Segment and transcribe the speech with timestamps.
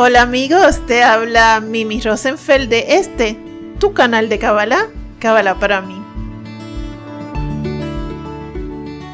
[0.00, 3.36] Hola amigos, te habla Mimi Rosenfeld de este,
[3.80, 4.86] tu canal de Kabbalah,
[5.18, 6.00] Kabbalah para mí.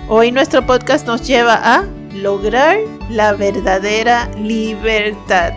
[0.08, 2.76] Hoy nuestro podcast nos lleva a lograr
[3.08, 5.54] la verdadera libertad.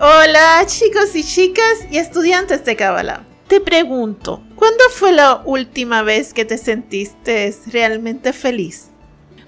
[0.00, 3.24] Hola chicos y chicas y estudiantes de Kabbalah.
[3.46, 8.88] Te pregunto, ¿cuándo fue la última vez que te sentiste realmente feliz?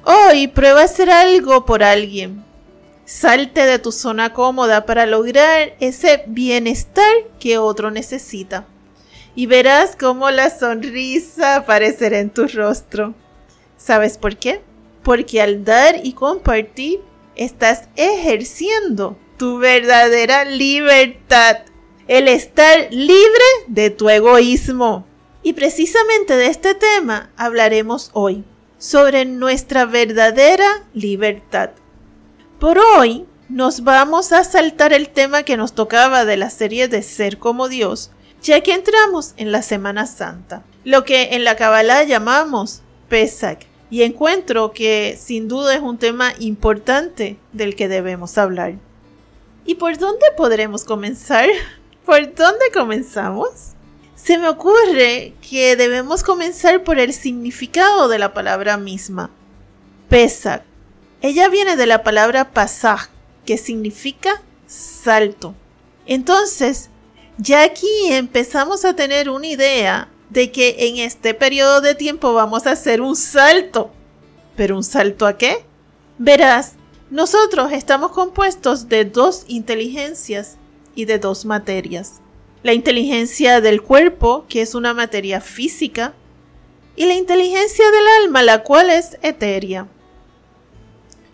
[0.04, 2.44] Hoy prueba a hacer algo por alguien,
[3.04, 8.66] Salte de tu zona cómoda para lograr ese bienestar que otro necesita.
[9.34, 13.14] Y verás cómo la sonrisa aparecerá en tu rostro.
[13.76, 14.60] ¿Sabes por qué?
[15.02, 17.00] Porque al dar y compartir
[17.34, 21.58] estás ejerciendo tu verdadera libertad.
[22.08, 25.06] El estar libre de tu egoísmo.
[25.42, 28.44] Y precisamente de este tema hablaremos hoy,
[28.78, 31.70] sobre nuestra verdadera libertad.
[32.58, 37.02] Por hoy nos vamos a saltar el tema que nos tocaba de la serie de
[37.02, 38.10] Ser como Dios,
[38.42, 44.02] ya que entramos en la Semana Santa, lo que en la Kabbalah llamamos Pesach, y
[44.02, 48.74] encuentro que sin duda es un tema importante del que debemos hablar.
[49.66, 51.48] ¿Y por dónde podremos comenzar?
[52.06, 53.74] ¿Por dónde comenzamos?
[54.14, 59.30] Se me ocurre que debemos comenzar por el significado de la palabra misma.
[60.08, 60.62] Pesach
[61.22, 63.08] ella viene de la palabra pasaj,
[63.44, 65.54] que significa salto.
[66.06, 66.90] Entonces,
[67.38, 72.66] ya aquí empezamos a tener una idea de que en este periodo de tiempo vamos
[72.66, 73.90] a hacer un salto.
[74.56, 75.64] ¿Pero un salto a qué?
[76.18, 76.74] Verás,
[77.10, 80.56] nosotros estamos compuestos de dos inteligencias
[80.96, 82.20] y de dos materias.
[82.64, 86.14] La inteligencia del cuerpo, que es una materia física,
[86.96, 89.86] y la inteligencia del alma, la cual es etérea.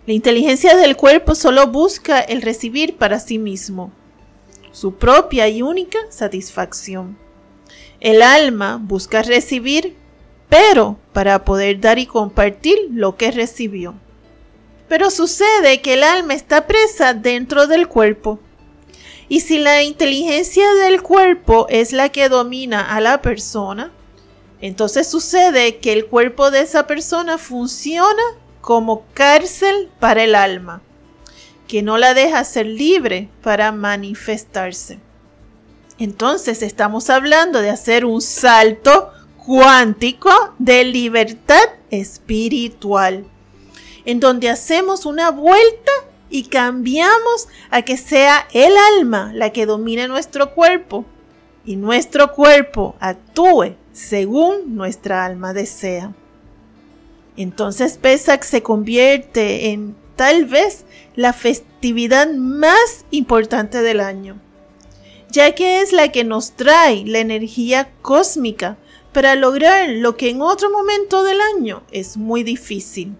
[0.06, 3.93] La inteligencia del cuerpo solo busca el recibir para sí mismo,
[4.72, 7.16] su propia y única satisfacción.
[8.00, 9.97] El alma busca recibir,
[10.50, 13.94] pero para poder dar y compartir lo que recibió.
[14.92, 18.38] Pero sucede que el alma está presa dentro del cuerpo.
[19.26, 23.91] Y si la inteligencia del cuerpo es la que domina a la persona,
[24.60, 28.20] entonces sucede que el cuerpo de esa persona funciona
[28.60, 30.82] como cárcel para el alma,
[31.69, 34.98] que no la deja ser libre para manifestarse.
[35.98, 43.24] Entonces estamos hablando de hacer un salto cuántico de libertad espiritual,
[44.05, 45.93] en donde hacemos una vuelta
[46.31, 51.05] y cambiamos a que sea el alma la que domine nuestro cuerpo
[51.65, 56.13] y nuestro cuerpo actúe según nuestra alma desea.
[57.37, 60.84] Entonces Pesach se convierte en tal vez
[61.15, 64.41] la festividad más importante del año,
[65.31, 68.77] ya que es la que nos trae la energía cósmica
[69.13, 73.15] para lograr lo que en otro momento del año es muy difícil.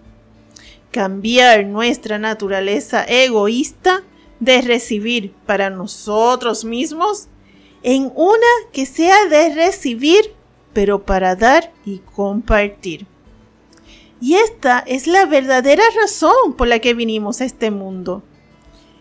[0.93, 4.03] Cambiar nuestra naturaleza egoísta
[4.39, 7.29] de recibir para nosotros mismos
[7.81, 10.35] en una que sea de recibir,
[10.71, 13.07] pero para dar y compartir.
[14.21, 18.21] Y esta es la verdadera razón por la que vinimos a este mundo.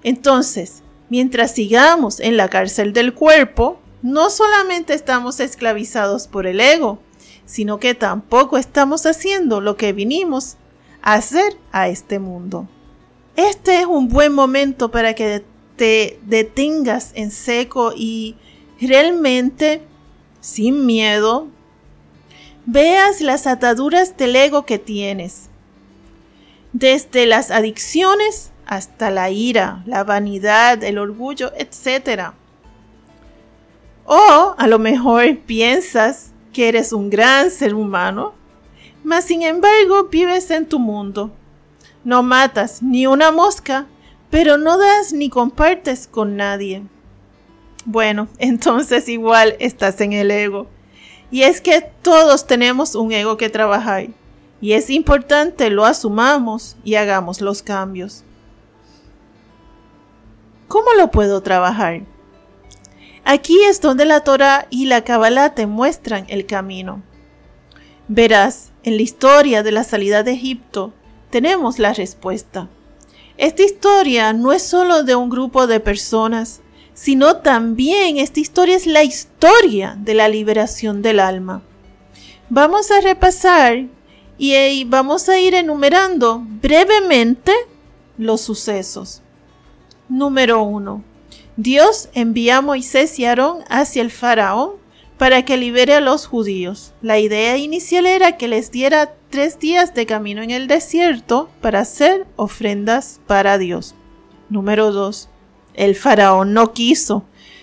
[0.02, 7.00] Entonces, mientras sigamos en la cárcel del cuerpo, no solamente estamos esclavizados por el ego,
[7.44, 10.56] sino que tampoco estamos haciendo lo que vinimos
[11.02, 12.68] hacer a este mundo.
[13.36, 15.44] Este es un buen momento para que
[15.76, 18.36] te detengas en seco y
[18.80, 19.82] realmente,
[20.40, 21.48] sin miedo,
[22.66, 25.48] veas las ataduras del ego que tienes,
[26.72, 32.32] desde las adicciones hasta la ira, la vanidad, el orgullo, etc.
[34.04, 38.34] O a lo mejor piensas que eres un gran ser humano,
[39.04, 41.30] mas sin embargo vives en tu mundo.
[42.04, 43.86] No matas ni una mosca,
[44.30, 46.82] pero no das ni compartes con nadie.
[47.84, 50.66] Bueno, entonces igual estás en el ego.
[51.30, 54.08] Y es que todos tenemos un ego que trabajar
[54.62, 58.22] y es importante lo asumamos y hagamos los cambios.
[60.68, 62.02] ¿Cómo lo puedo trabajar?
[63.24, 67.02] Aquí es donde la Torah y la Kabbalah te muestran el camino.
[68.14, 70.92] Verás, en la historia de la salida de Egipto
[71.30, 72.68] tenemos la respuesta.
[73.38, 76.60] Esta historia no es solo de un grupo de personas,
[76.92, 81.62] sino también esta historia es la historia de la liberación del alma.
[82.50, 83.86] Vamos a repasar
[84.36, 87.54] y vamos a ir enumerando brevemente
[88.18, 89.22] los sucesos.
[90.10, 91.02] Número 1.
[91.56, 94.81] Dios envía a Moisés y Aarón hacia el faraón
[95.22, 96.94] para que libere a los judíos.
[97.00, 101.78] La idea inicial era que les diera tres días de camino en el desierto para
[101.78, 103.94] hacer ofrendas para Dios.
[104.48, 105.28] Número 2.
[105.74, 107.22] El faraón no quiso.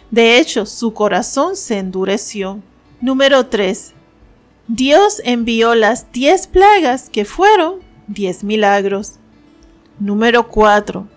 [0.09, 2.61] De hecho, su corazón se endureció.
[3.01, 3.91] Número 3.
[4.69, 9.15] Dios envió las diez plagas que fueron diez milagros.
[10.00, 11.09] Número 4.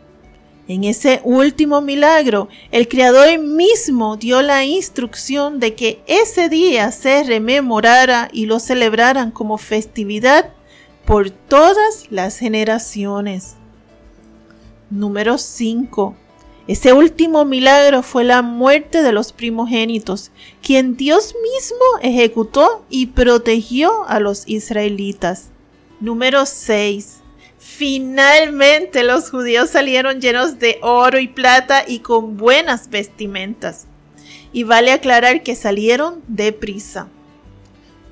[0.73, 7.25] En ese último milagro, el Creador mismo dio la instrucción de que ese día se
[7.25, 10.55] rememorara y lo celebraran como festividad
[11.05, 13.57] por todas las generaciones.
[14.89, 16.17] Número 5.
[16.67, 20.31] Ese último milagro fue la muerte de los primogénitos,
[20.63, 25.51] quien Dios mismo ejecutó y protegió a los israelitas.
[26.01, 27.22] Número 6.
[27.65, 33.87] Finalmente los judíos salieron llenos de oro y plata y con buenas vestimentas.
[34.53, 37.07] Y vale aclarar que salieron deprisa.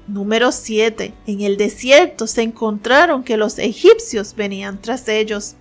[0.06, 1.12] Número 7.
[1.26, 5.56] En el desierto se encontraron que los egipcios venían tras ellos.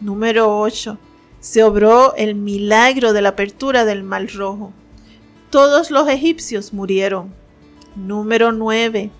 [0.00, 0.96] Número 8
[1.40, 4.72] se obró el milagro de la apertura del Mar Rojo.
[5.50, 7.34] Todos los egipcios murieron.
[7.96, 9.10] Número 9.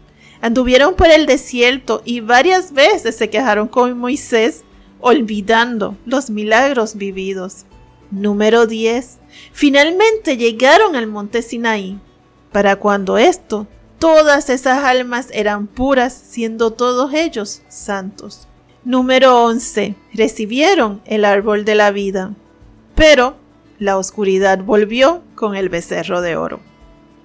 [0.40, 4.64] Anduvieron por el desierto y varias veces se quejaron con Moisés,
[5.00, 7.66] olvidando los milagros vividos.
[8.10, 9.18] Número 10.
[9.52, 11.98] Finalmente llegaron al monte Sinaí,
[12.52, 13.66] para cuando esto,
[13.98, 18.48] todas esas almas eran puras, siendo todos ellos santos.
[18.84, 19.94] Número 11.
[20.14, 22.34] Recibieron el árbol de la vida.
[22.94, 23.36] Pero
[23.78, 26.60] la oscuridad volvió con el becerro de oro.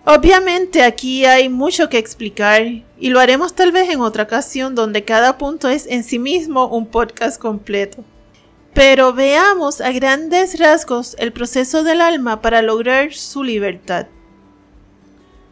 [0.08, 2.62] Obviamente aquí hay mucho que explicar
[3.00, 6.68] y lo haremos tal vez en otra ocasión donde cada punto es en sí mismo
[6.68, 8.04] un podcast completo.
[8.76, 14.06] Pero veamos a grandes rasgos el proceso del alma para lograr su libertad.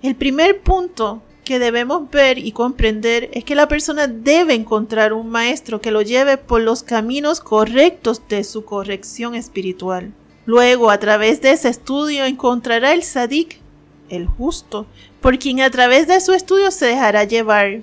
[0.03, 5.29] El primer punto que debemos ver y comprender es que la persona debe encontrar un
[5.29, 10.13] maestro que lo lleve por los caminos correctos de su corrección espiritual.
[10.45, 13.62] Luego, a través de ese estudio, encontrará el sadik,
[14.09, 14.85] el justo,
[15.21, 17.81] por quien a través de su estudio se dejará llevar,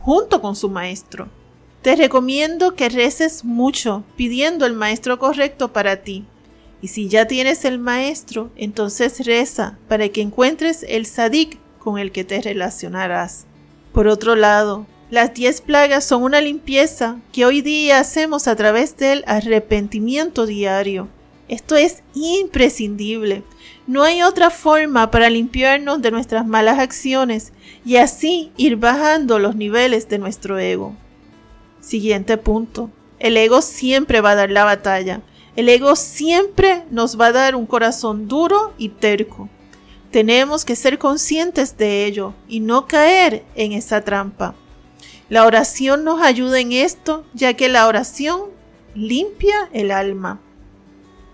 [0.00, 1.28] junto con su maestro.
[1.82, 6.24] Te recomiendo que reces mucho pidiendo el maestro correcto para ti.
[6.82, 12.12] Y si ya tienes el maestro, entonces reza para que encuentres el sadik con el
[12.12, 13.46] que te relacionarás.
[13.92, 18.96] Por otro lado, las diez plagas son una limpieza que hoy día hacemos a través
[18.96, 21.08] del arrepentimiento diario.
[21.48, 23.44] Esto es imprescindible.
[23.86, 27.52] No hay otra forma para limpiarnos de nuestras malas acciones
[27.84, 30.94] y así ir bajando los niveles de nuestro ego.
[31.80, 32.90] Siguiente punto.
[33.20, 35.20] El ego siempre va a dar la batalla.
[35.54, 39.48] El ego siempre nos va a dar un corazón duro y terco.
[40.10, 44.54] Tenemos que ser conscientes de ello y no caer en esa trampa.
[45.28, 48.42] La oración nos ayuda en esto, ya que la oración
[48.94, 50.40] limpia el alma.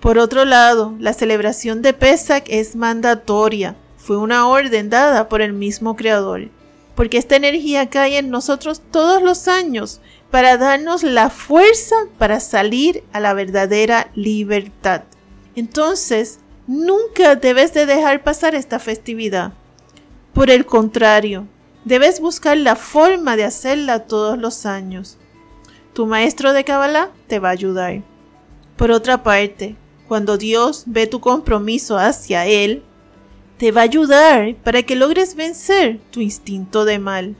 [0.03, 5.55] Por otro lado, la celebración de Pesach es mandatoria, fue una orden dada por el
[5.55, 6.51] mismo Creador,
[6.95, 13.03] porque esta energía cae en nosotros todos los años para darnos la fuerza para salir
[13.15, 15.05] a la verdadera libertad.
[15.55, 19.53] Entonces, Nunca debes de dejar pasar esta festividad.
[20.33, 21.49] Por el contrario,
[21.85, 25.19] debes buscar la forma de hacerla todos los años.
[25.93, 28.03] Tu maestro de Kabbalah te va a ayudar.
[28.77, 29.75] Por otra parte,
[30.13, 32.83] cuando Dios ve tu compromiso hacia Él,
[33.57, 37.35] te va a ayudar para que logres vencer tu instinto de mal.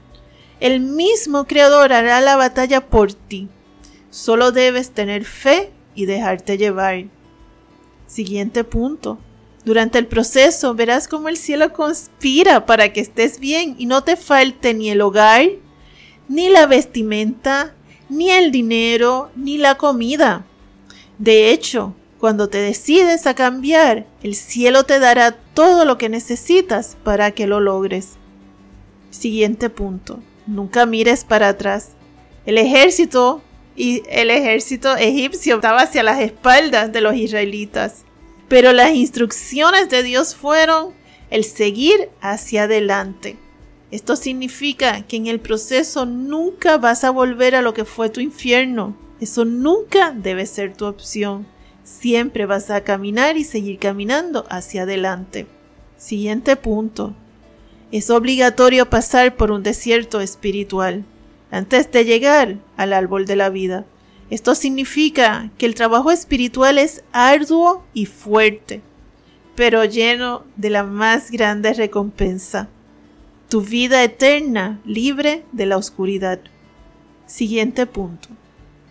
[0.59, 3.47] El mismo Creador hará la batalla por ti.
[4.09, 7.05] Solo debes tener fe y dejarte llevar.
[8.07, 9.19] Siguiente punto.
[9.65, 14.15] Durante el proceso verás cómo el cielo conspira para que estés bien y no te
[14.15, 15.45] falte ni el hogar,
[16.27, 17.75] ni la vestimenta,
[18.09, 20.47] ni el dinero, ni la comida.
[21.19, 26.95] De hecho, cuando te decides a cambiar, el cielo te dará todo lo que necesitas
[27.03, 28.11] para que lo logres.
[29.11, 30.21] Siguiente punto.
[30.47, 31.89] Nunca mires para atrás.
[32.45, 33.41] El ejército
[33.75, 38.05] y el ejército egipcio estaba hacia las espaldas de los israelitas.
[38.47, 40.93] Pero las instrucciones de Dios fueron
[41.29, 43.35] el seguir hacia adelante.
[43.91, 48.21] Esto significa que en el proceso nunca vas a volver a lo que fue tu
[48.21, 48.95] infierno.
[49.19, 51.51] Eso nunca debe ser tu opción.
[51.83, 55.47] Siempre vas a caminar y seguir caminando hacia adelante.
[55.97, 57.13] Siguiente punto.
[57.91, 61.05] Es obligatorio pasar por un desierto espiritual
[61.51, 63.85] antes de llegar al árbol de la vida.
[64.29, 68.81] Esto significa que el trabajo espiritual es arduo y fuerte,
[69.55, 72.69] pero lleno de la más grande recompensa.
[73.49, 76.39] Tu vida eterna libre de la oscuridad.
[77.27, 78.29] Siguiente punto.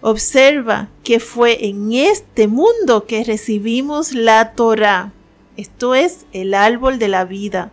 [0.05, 5.13] Observa que fue en este mundo que recibimos la Torah.
[5.57, 7.71] Esto es el árbol de la vida.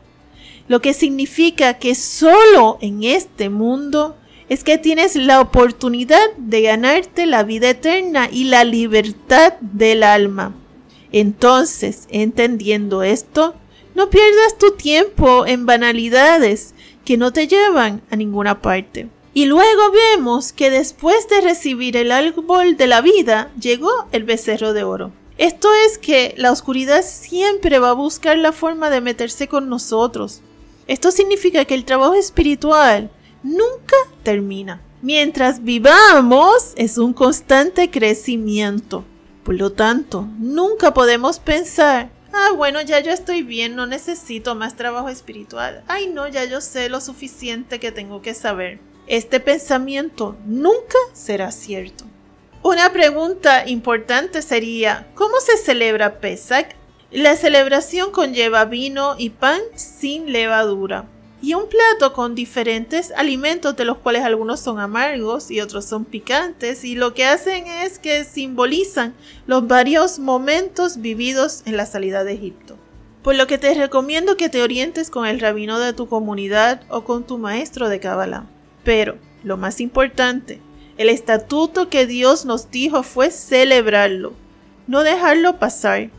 [0.67, 4.15] Lo que significa que solo en este mundo
[4.47, 10.53] es que tienes la oportunidad de ganarte la vida eterna y la libertad del alma.
[11.11, 13.55] Entonces, entendiendo esto,
[13.95, 19.07] no pierdas tu tiempo en banalidades que no te llevan a ninguna parte.
[19.39, 24.73] Y luego vemos que después de recibir el árbol de la vida, llegó el becerro
[24.73, 25.13] de oro.
[25.37, 30.41] Esto es que la oscuridad siempre va a buscar la forma de meterse con nosotros.
[30.87, 34.81] Esto significa que el trabajo espiritual nunca termina.
[35.01, 39.05] Mientras vivamos es un constante crecimiento.
[39.45, 44.75] Por lo tanto, nunca podemos pensar, ah, bueno, ya yo estoy bien, no necesito más
[44.75, 45.81] trabajo espiritual.
[45.87, 48.88] Ay, no, ya yo sé lo suficiente que tengo que saber.
[49.09, 52.05] Este pensamiento nunca será cierto.
[52.61, 56.67] Una pregunta importante sería, ¿cómo se celebra Pesach?
[57.09, 61.07] La celebración conlleva vino y pan sin levadura
[61.41, 66.05] y un plato con diferentes alimentos de los cuales algunos son amargos y otros son
[66.05, 69.15] picantes y lo que hacen es que simbolizan
[69.47, 72.77] los varios momentos vividos en la salida de Egipto.
[73.23, 77.03] Por lo que te recomiendo que te orientes con el rabino de tu comunidad o
[77.03, 78.45] con tu maestro de Kabbalah.
[78.83, 80.59] Pero, lo más importante,
[80.97, 84.33] el estatuto que Dios nos dijo fue celebrarlo,
[84.87, 86.09] no dejarlo pasar.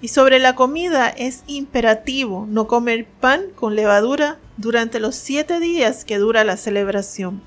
[0.00, 6.06] Y sobre la comida es imperativo no comer pan con levadura durante los siete días
[6.06, 7.42] que dura la celebración,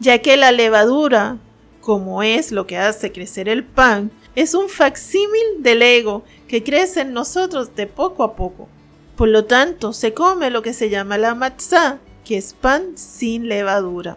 [0.00, 1.38] ya que la levadura,
[1.80, 7.02] como es lo que hace crecer el pan, es un facsímil del ego que crece
[7.02, 8.68] en nosotros de poco a poco.
[9.16, 13.48] Por lo tanto, se come lo que se llama la matzah, que es pan sin
[13.48, 14.16] levadura.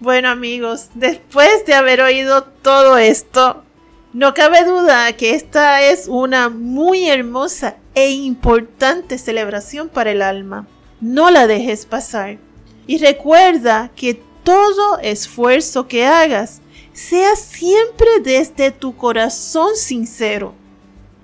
[0.00, 3.64] Bueno amigos, después de haber oído todo esto,
[4.12, 10.66] no cabe duda que esta es una muy hermosa e importante celebración para el alma
[11.00, 12.38] no la dejes pasar.
[12.86, 16.60] Y recuerda que todo esfuerzo que hagas
[16.92, 20.54] sea siempre desde tu corazón sincero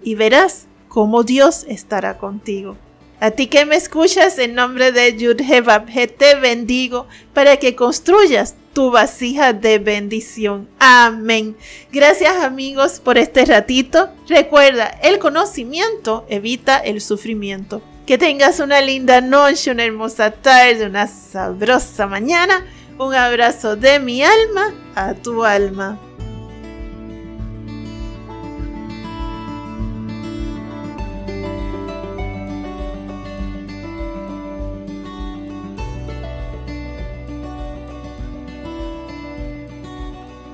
[0.03, 2.77] y verás cómo Dios estará contigo.
[3.21, 8.91] A ti que me escuchas en nombre de Yudhebab, te bendigo para que construyas tu
[8.91, 10.69] vasija de bendición.
[10.79, 11.57] Amén.
[11.93, 14.11] Gracias amigos por este ratito.
[14.29, 17.81] Recuerda, el conocimiento evita el sufrimiento.
[18.05, 22.67] Que tengas una linda noche, una hermosa tarde, una sabrosa mañana.
[22.99, 25.99] Un abrazo de mi alma a tu alma.